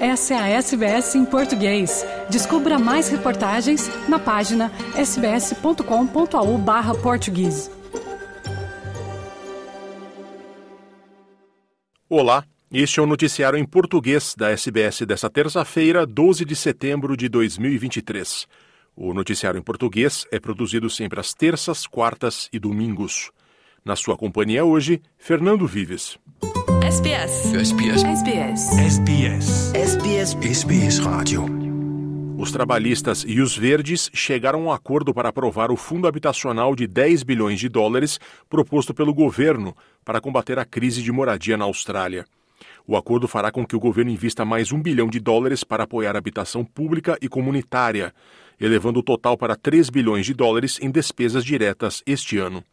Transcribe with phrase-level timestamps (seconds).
[0.00, 2.06] Essa é a SBS em português.
[2.30, 7.70] Descubra mais reportagens na página sbs.com.au barra português.
[12.08, 17.28] Olá, este é o noticiário em português da SBS desta terça-feira, 12 de setembro de
[17.28, 18.48] 2023.
[18.96, 23.30] O noticiário em português é produzido sempre às terças, quartas e domingos.
[23.84, 26.18] Na sua companhia hoje, Fernando Vives.
[26.90, 27.54] SBS.
[27.54, 28.04] SBS.
[28.04, 28.78] SBS.
[28.78, 29.74] SBS.
[29.76, 30.36] SBS.
[30.42, 31.46] SBS Radio.
[32.36, 36.88] Os trabalhistas e os verdes chegaram a um acordo para aprovar o fundo habitacional de
[36.88, 38.18] 10 bilhões de dólares
[38.48, 39.72] proposto pelo governo
[40.04, 42.24] para combater a crise de moradia na Austrália.
[42.84, 46.16] O acordo fará com que o governo invista mais um bilhão de dólares para apoiar
[46.16, 48.12] a habitação pública e comunitária,
[48.58, 52.64] elevando o total para 3 bilhões de dólares em despesas diretas este ano.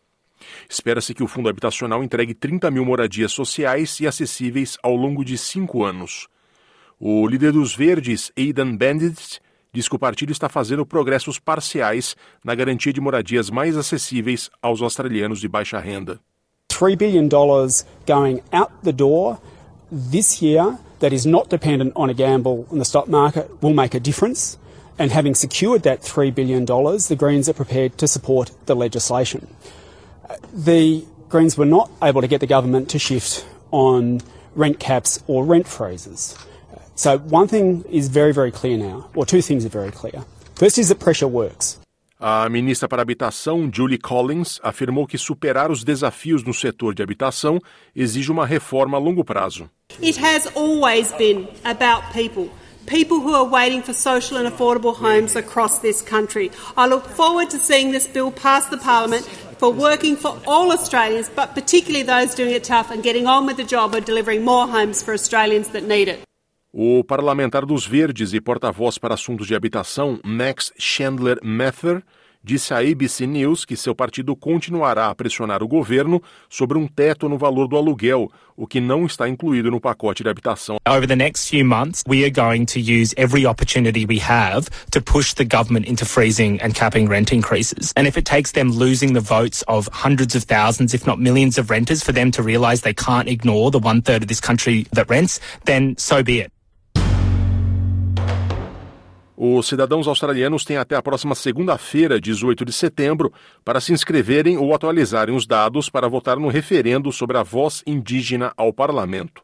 [0.69, 5.37] Espera-se que o fundo habitacional entregue 30 mil moradias sociais e acessíveis ao longo de
[5.37, 6.27] cinco anos.
[6.99, 9.39] O líder dos Verdes, Aidan Bandit,
[9.73, 14.81] diz que o partido está fazendo progressos parciais na garantia de moradias mais acessíveis aos
[14.81, 16.19] australianos de baixa renda.
[16.69, 17.27] $3 billion
[18.05, 19.39] going out the door
[19.91, 23.95] this year that is not dependent on a gamble in the stock market will make
[23.95, 24.57] a difference.
[24.99, 29.47] And having secured that $3 billion, the Greens are prepared to support the legislation.
[30.53, 34.21] The Greens were not able to get the government to shift on
[34.55, 36.35] rent caps or rent freezes.
[36.95, 40.23] So one thing is very, very clear now, or two things are very clear.
[40.55, 41.79] First is that pressure works.
[42.19, 47.03] A ministra para a Habitação, Julie Collins, afirmou que superar os desafios no setor de
[47.03, 47.59] habitação
[47.95, 49.69] exige uma reforma a longo prazo.
[50.01, 52.49] It has always been about people.
[52.87, 56.51] People who are waiting for social and affordable homes across this country.
[56.77, 59.25] I look forward to seeing this bill pass the Parliament
[59.59, 63.57] for working for all Australians, but particularly those doing it tough and getting on with
[63.57, 66.21] the job of delivering more homes for Australians that need it.
[66.73, 72.01] O parlamentar dos Verdes e porta-voz para assuntos de habitação, Max Chandler Mather,
[72.47, 77.27] disse à ABC News que seu partido continuará a pressionar o governo sobre um teto
[77.27, 80.77] no valor do aluguel, o que não está incluído no pacote de habitação.
[80.87, 85.01] Over the next few months, we are going to use every opportunity we have to
[85.01, 87.91] push the government into freezing and capping rent increases.
[87.97, 91.57] And if it takes them losing the votes of hundreds of thousands, if not millions
[91.57, 94.87] of renters for them to realise they can't ignore the one third of this country
[94.93, 96.51] that rents, then so be it.
[99.39, 103.31] Os cidadãos australianos têm até a próxima segunda-feira, 18 de setembro,
[103.63, 108.51] para se inscreverem ou atualizarem os dados para votar no referendo sobre a voz indígena
[108.57, 109.43] ao parlamento.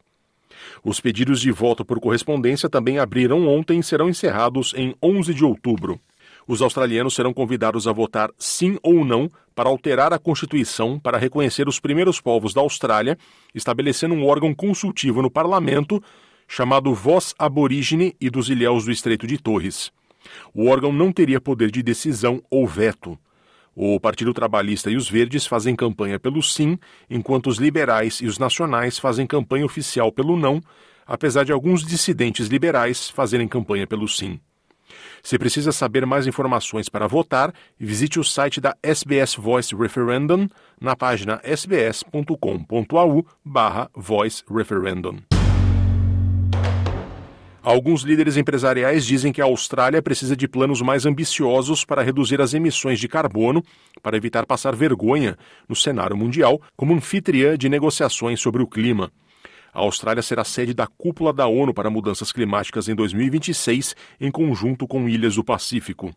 [0.82, 5.44] Os pedidos de voto por correspondência também abriram ontem e serão encerrados em 11 de
[5.44, 6.00] outubro.
[6.44, 11.68] Os australianos serão convidados a votar sim ou não para alterar a Constituição para reconhecer
[11.68, 13.16] os primeiros povos da Austrália,
[13.54, 16.02] estabelecendo um órgão consultivo no parlamento
[16.48, 19.90] chamado Voz Aborígene e dos Ilhéus do Estreito de Torres.
[20.54, 23.18] O órgão não teria poder de decisão ou veto.
[23.74, 26.78] O Partido Trabalhista e os Verdes fazem campanha pelo sim,
[27.10, 30.60] enquanto os liberais e os nacionais fazem campanha oficial pelo não,
[31.06, 34.38] apesar de alguns dissidentes liberais fazerem campanha pelo sim.
[35.22, 40.46] Se precisa saber mais informações para votar, visite o site da SBS Voice Referendum
[40.80, 45.33] na página sbs.com.au barra Voice Referendum.
[47.64, 52.52] Alguns líderes empresariais dizem que a Austrália precisa de planos mais ambiciosos para reduzir as
[52.52, 53.62] emissões de carbono,
[54.02, 55.34] para evitar passar vergonha
[55.66, 59.10] no cenário mundial como anfitriã de negociações sobre o clima.
[59.72, 64.86] A Austrália será sede da cúpula da ONU para mudanças climáticas em 2026, em conjunto
[64.86, 66.14] com ilhas do Pacífico.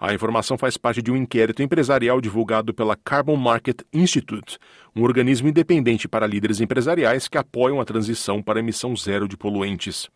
[0.00, 4.56] A informação faz parte de um inquérito empresarial divulgado pela Carbon Market Institute,
[4.96, 10.08] um organismo independente para líderes empresariais que apoiam a transição para emissão zero de poluentes.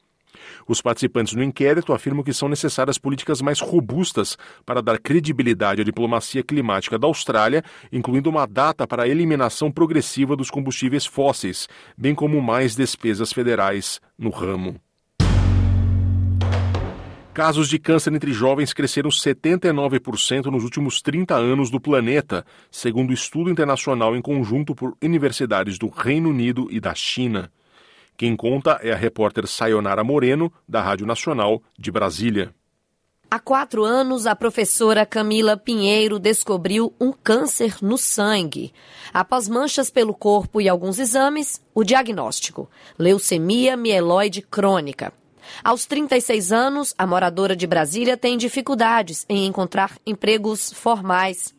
[0.66, 5.84] Os participantes no inquérito afirmam que são necessárias políticas mais robustas para dar credibilidade à
[5.84, 7.62] diplomacia climática da Austrália,
[7.92, 14.00] incluindo uma data para a eliminação progressiva dos combustíveis fósseis, bem como mais despesas federais
[14.18, 14.80] no ramo.
[17.36, 23.50] Casos de câncer entre jovens cresceram 79% nos últimos 30 anos do planeta, segundo estudo
[23.50, 27.52] internacional em conjunto por universidades do Reino Unido e da China.
[28.16, 32.54] Quem conta é a repórter Sayonara Moreno, da Rádio Nacional de Brasília.
[33.28, 38.72] Há quatro anos, a professora Camila Pinheiro descobriu um câncer no sangue.
[39.12, 45.12] Após manchas pelo corpo e alguns exames, o diagnóstico: leucemia mieloide crônica.
[45.62, 51.55] Aos 36 anos, a moradora de Brasília tem dificuldades em encontrar empregos formais.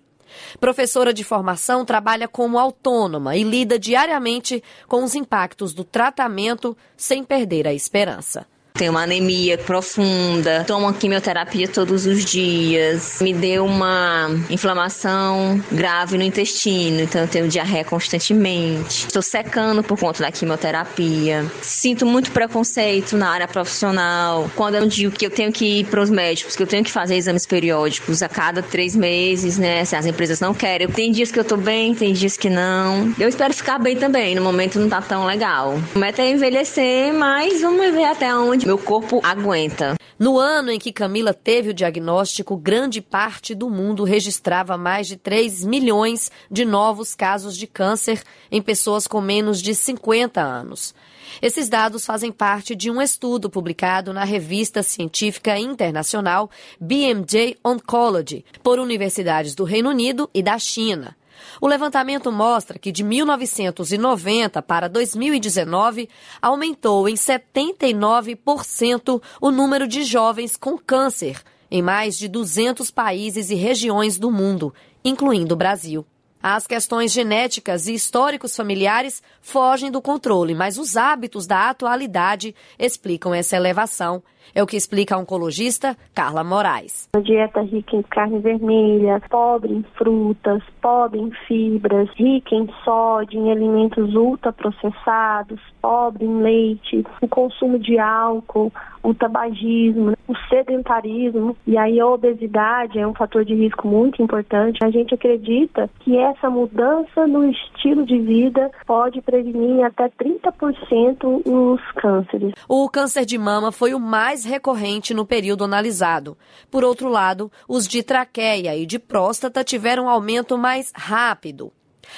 [0.59, 7.23] Professora de formação, trabalha como autônoma e lida diariamente com os impactos do tratamento sem
[7.23, 8.45] perder a esperança.
[8.77, 16.23] Tenho uma anemia profunda, tomo quimioterapia todos os dias, me deu uma inflamação grave no
[16.23, 19.07] intestino, então eu tenho diarreia constantemente.
[19.07, 21.43] Estou secando por conta da quimioterapia.
[21.61, 24.49] Sinto muito preconceito na área profissional.
[24.55, 26.91] Quando eu digo que eu tenho que ir para os médicos, que eu tenho que
[26.91, 29.83] fazer exames periódicos a cada três meses, né?
[29.85, 30.87] Se as empresas não querem.
[30.87, 33.11] Tem dias que eu tô bem, tem dias que não.
[33.19, 34.35] Eu espero ficar bem também.
[34.35, 35.79] No momento não tá tão legal.
[35.95, 39.95] O meta é envelhecer, mas vamos ver até onde meu corpo aguenta.
[40.19, 45.15] No ano em que Camila teve o diagnóstico, grande parte do mundo registrava mais de
[45.15, 48.21] 3 milhões de novos casos de câncer
[48.51, 50.93] em pessoas com menos de 50 anos.
[51.41, 58.79] Esses dados fazem parte de um estudo publicado na revista científica internacional BMJ Oncology por
[58.79, 61.15] universidades do Reino Unido e da China.
[61.61, 66.09] O levantamento mostra que de 1990 para 2019
[66.41, 73.55] aumentou em 79% o número de jovens com câncer em mais de 200 países e
[73.55, 74.73] regiões do mundo,
[75.03, 76.05] incluindo o Brasil.
[76.41, 83.33] As questões genéticas e históricos familiares fogem do controle, mas os hábitos da atualidade explicam
[83.33, 84.23] essa elevação.
[84.53, 87.09] É o que explica a oncologista Carla Moraes.
[87.15, 93.39] Uma dieta rica em carne vermelha, pobre em frutas, pobre em fibras, rica em sódio,
[93.39, 98.71] em alimentos ultraprocessados, pobre em leite, o consumo de álcool,
[99.03, 104.83] o tabagismo, o sedentarismo e aí a obesidade é um fator de risco muito importante.
[104.83, 111.81] A gente acredita que essa mudança no estilo de vida pode prevenir até 30% os
[111.93, 112.53] cânceres.
[112.67, 116.37] O câncer de mama foi o mais recorrente no período analisado.
[116.69, 121.71] Por outro lado, os de traqueia e de próstata tiveram um aumento mais rápido.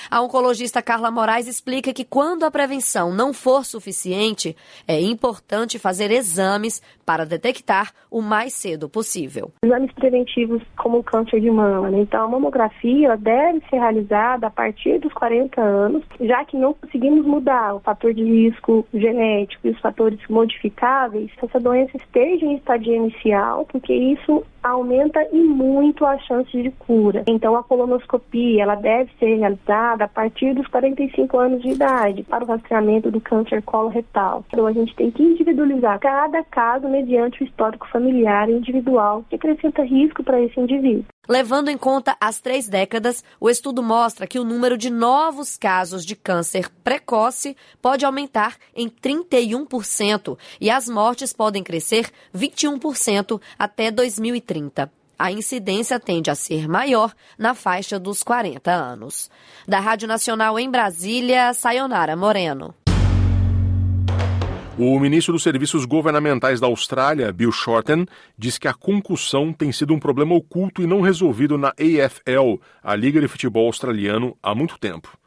[0.10, 4.56] A oncologista Carla Moraes explica que quando a prevenção não for suficiente,
[4.88, 9.52] é importante fazer exames para detectar o mais cedo possível.
[9.66, 12.02] Exames preventivos como o câncer de mama, né?
[12.02, 17.26] então a mamografia deve ser realizada a partir dos 40 anos, já que não conseguimos
[17.26, 22.98] mudar o fator de risco genético e os fatores modificáveis, essa doença esteja em estadia
[22.98, 27.24] inicial, porque isso aumenta e muito a chance de cura.
[27.28, 32.44] Então a colonoscopia, ela deve ser realizada a partir dos 45 anos de idade para
[32.44, 34.44] o rastreamento do câncer coloretal.
[34.48, 39.84] Então a gente tem que individualizar cada caso mediante o histórico familiar individual que acrescenta
[39.84, 41.06] risco para esse indivíduo.
[41.28, 46.06] Levando em conta as três décadas, o estudo mostra que o número de novos casos
[46.06, 54.92] de câncer precoce pode aumentar em 31% e as mortes podem crescer 21% até 2030.
[55.18, 59.30] A incidência tende a ser maior na faixa dos 40 anos.
[59.68, 62.74] Da Rádio Nacional em Brasília, Sayonara Moreno.
[64.82, 68.06] O ministro dos Serviços Governamentais da Austrália, Bill Shorten,
[68.38, 72.96] diz que a concussão tem sido um problema oculto e não resolvido na AFL, a
[72.96, 75.18] Liga de Futebol Australiano, há muito tempo.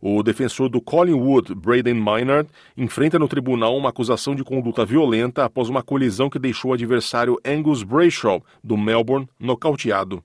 [0.00, 2.48] O defensor do Collingwood, Braden Maynard,
[2.78, 7.38] enfrenta no tribunal uma acusação de conduta violenta após uma colisão que deixou o adversário
[7.44, 10.24] Angus Brayshaw, do Melbourne, nocauteado.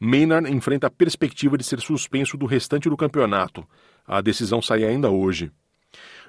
[0.00, 3.64] Maynard enfrenta a perspectiva de ser suspenso do restante do campeonato.
[4.04, 5.52] A decisão sai ainda hoje.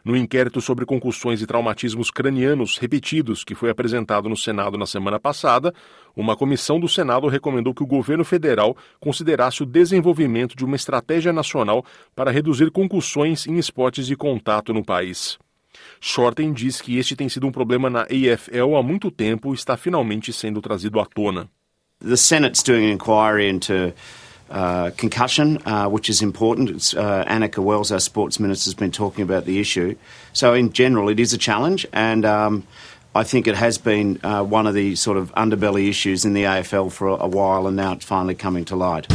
[0.04, 5.18] No inquérito sobre concussões e traumatismos cranianos repetidos que foi apresentado no Senado na semana
[5.18, 5.74] passada,
[6.14, 11.32] uma comissão do Senado recomendou que o governo federal considerasse o desenvolvimento de uma estratégia
[11.32, 15.40] nacional para reduzir concussões em esportes de contato no país.
[16.02, 19.78] Shorten diz que este tem sido um problema na AFL há muito tempo e está
[19.78, 21.50] finalmente sendo trazido à tona.
[22.06, 23.94] The Senate's doing an inquiry into
[24.50, 26.94] uh, concussion, uh, which is important.
[26.96, 29.96] Uh, Annika Wells, our sports minister, has been talking about the issue.
[30.34, 32.64] So, in general, it is a challenge, and um,
[33.16, 36.44] I think it has been uh, one of the sort of underbelly issues in the
[36.44, 39.08] AFL for a, a while, and now it's finally coming to light.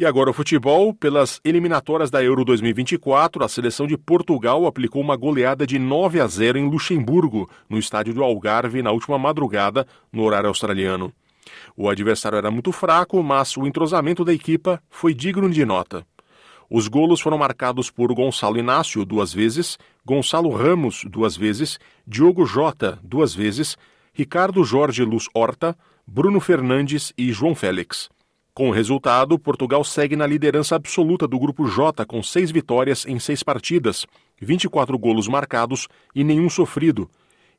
[0.00, 5.16] E agora o futebol, pelas eliminatórias da Euro 2024, a seleção de Portugal aplicou uma
[5.16, 10.22] goleada de 9 a 0 em Luxemburgo, no estádio do Algarve, na última madrugada, no
[10.22, 11.12] horário australiano.
[11.76, 16.06] O adversário era muito fraco, mas o entrosamento da equipa foi digno de nota.
[16.70, 22.98] Os golos foram marcados por Gonçalo Inácio duas vezes, Gonçalo Ramos duas vezes, Diogo Jota
[23.02, 23.76] duas vezes,
[24.12, 25.76] Ricardo Jorge Luz Horta,
[26.06, 28.10] Bruno Fernandes e João Félix.
[28.52, 33.18] Com o resultado, Portugal segue na liderança absoluta do Grupo J com seis vitórias em
[33.18, 34.04] seis partidas,
[34.40, 37.08] 24 golos marcados e nenhum sofrido,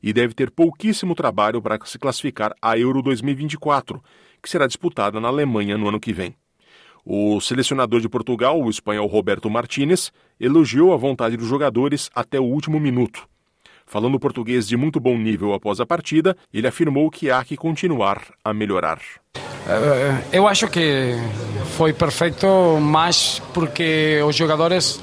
[0.02, 4.02] e deve ter pouquíssimo trabalho para se classificar à Euro 2024,
[4.42, 6.34] que será disputada na Alemanha no ano que vem.
[7.04, 12.44] O selecionador de Portugal, o espanhol Roberto Martínez, elogiou a vontade dos jogadores até o
[12.44, 13.26] último minuto.
[13.86, 18.22] Falando português de muito bom nível após a partida, ele afirmou que há que continuar
[18.44, 19.00] a melhorar.
[19.66, 21.14] Eh, eu acho que
[21.76, 22.46] foi perfeito,
[22.80, 25.00] mas porque os jogadores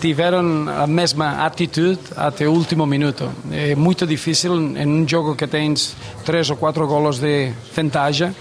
[0.00, 3.30] tiveram a mesma atitude até o último minuto.
[3.50, 8.34] É muito difícil em um jogo que tens três ou quatro golos de vantagem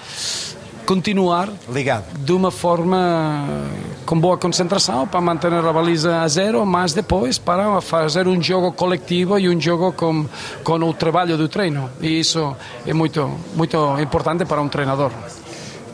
[0.88, 3.46] continuar ligado de uma forma
[4.06, 8.72] com boa concentração para manter a baliza a zero, mas depois para fazer um jogo
[8.72, 10.26] coletivo e um jogo com,
[10.64, 11.90] com o trabalho do treino.
[12.00, 15.12] E isso é muito, muito importante para um treinador.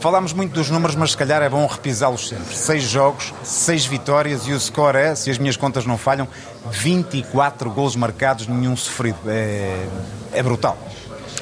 [0.04, 2.54] Falámos muito dos números, mas se calhar é bom repisá-los sempre.
[2.54, 6.28] Seis jogos, seis vitórias e o score é, se as minhas contas não falham,
[6.70, 9.18] 24 gols marcados, nenhum sofrido.
[9.26, 9.88] É,
[10.34, 10.78] é brutal.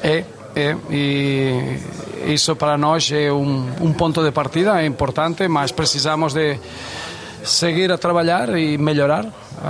[0.00, 0.76] É, é.
[0.88, 1.76] E
[2.28, 6.56] isso para nós é um, um ponto de partida, é importante, mas precisamos de
[7.42, 9.26] seguir a trabalhar e melhorar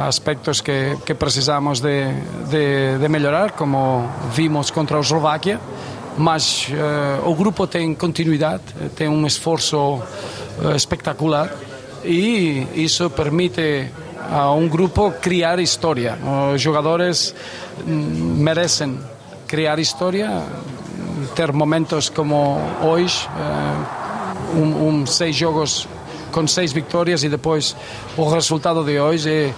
[0.07, 2.13] aspectos que, que precisamos de,
[2.51, 5.59] de, de melhorar, como vimos contra a Eslováquia
[6.17, 8.63] mas uh, o grupo tem continuidade,
[8.95, 11.51] tem um esforço uh, espetacular
[12.05, 13.89] e isso permite
[14.31, 16.19] a um grupo criar história.
[16.55, 17.35] Os jogadores
[17.87, 18.99] mm, merecem
[19.47, 20.43] criar história,
[21.35, 25.89] ter momentos como hoje, uh, um, um seis jogos
[26.33, 27.77] com seis vitórias e depois
[28.17, 29.55] o resultado de hoje é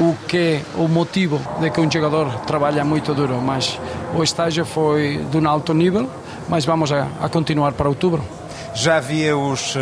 [0.00, 3.78] o que o motivo de que um jogador trabalha muito duro, mas
[4.14, 6.10] o estágio foi de um alto nível,
[6.48, 8.24] mas vamos a, a continuar para outubro.
[8.74, 9.78] Já havia os, uh,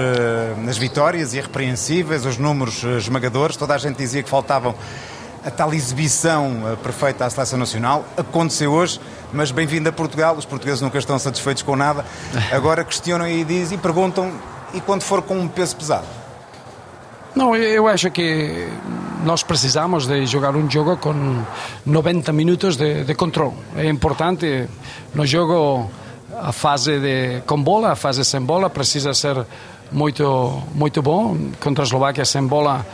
[0.68, 4.74] as vitórias irrepreensíveis, os números uh, esmagadores, toda a gente dizia que faltavam
[5.44, 8.04] a tal exibição uh, perfeita à seleção nacional.
[8.18, 9.00] Aconteceu hoje,
[9.32, 10.36] mas bem-vindo a Portugal.
[10.36, 12.04] Os portugueses nunca estão satisfeitos com nada.
[12.52, 14.30] Agora questionam e dizem e perguntam:
[14.74, 16.21] e quando for com um peso pesado?
[17.34, 18.68] Não, eu acho que
[19.24, 21.42] nós precisamos de jogar um jogo com
[21.86, 23.54] 90 minutos de, de controle.
[23.76, 24.68] É importante
[25.14, 25.90] no jogo
[26.40, 29.46] a fase de com bola, a fase sem bola precisa ser
[29.90, 31.36] muito muito bom.
[31.58, 32.84] Contra a Eslováquia sem bola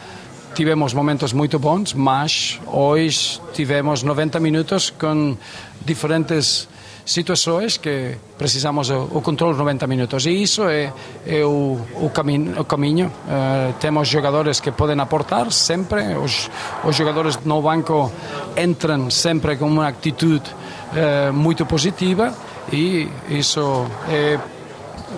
[0.54, 5.36] tivemos momentos muito bons, mas hoje tivemos 90 minutos com
[5.84, 6.68] diferentes
[7.08, 10.92] situações que precisamos o controle 90 minutos e isso é,
[11.26, 13.06] é o, o, caminho, o caminho.
[13.06, 16.50] Uh, temos jogadores que podem aportar sempre, os,
[16.84, 18.12] os jogadores no banco
[18.54, 22.34] entram sempre com uma atitude uh, muito positiva
[22.70, 24.38] e isso é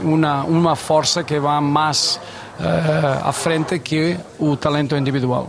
[0.05, 2.21] uma, uma força que vai mais
[2.61, 5.49] uh, à frente que o talento individual.